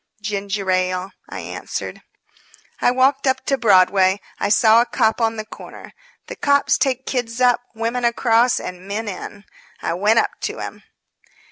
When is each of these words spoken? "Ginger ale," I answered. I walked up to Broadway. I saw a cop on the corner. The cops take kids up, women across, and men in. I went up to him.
"Ginger 0.23 0.71
ale," 0.71 1.11
I 1.29 1.41
answered. 1.41 2.01
I 2.79 2.89
walked 2.89 3.27
up 3.27 3.45
to 3.45 3.55
Broadway. 3.55 4.19
I 4.39 4.49
saw 4.49 4.81
a 4.81 4.85
cop 4.87 5.21
on 5.21 5.35
the 5.35 5.45
corner. 5.45 5.93
The 6.25 6.35
cops 6.35 6.79
take 6.79 7.05
kids 7.05 7.39
up, 7.39 7.61
women 7.75 8.03
across, 8.03 8.59
and 8.59 8.87
men 8.87 9.07
in. 9.07 9.43
I 9.79 9.93
went 9.93 10.17
up 10.17 10.31
to 10.41 10.57
him. 10.57 10.81